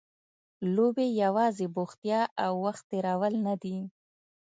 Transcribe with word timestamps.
لوبې 0.75 1.05
یوازې 1.23 1.65
بوختیا 1.75 2.21
او 2.43 2.53
وخت 2.65 2.83
تېرول 2.91 3.33
نه 3.45 3.55
دي. 3.61 3.77